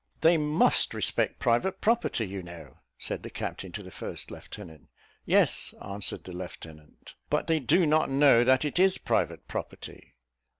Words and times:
"They 0.21 0.35
must 0.35 0.95
respect 0.95 1.37
private 1.37 1.79
property, 1.79 2.25
you 2.27 2.41
know," 2.41 2.79
said 2.97 3.21
the 3.21 3.29
captain 3.29 3.71
to 3.73 3.83
the 3.83 3.91
first 3.91 4.31
lieutenant. 4.31 4.87
"Yes," 5.27 5.75
answered 5.79 6.23
the 6.23 6.33
lieutenant; 6.33 7.13
"but 7.29 7.45
they 7.45 7.59
do 7.59 7.85
not 7.85 8.09
know 8.09 8.43
that 8.43 8.65
it 8.65 8.79
is 8.79 8.97
private 8.97 9.47
property." 9.47 10.15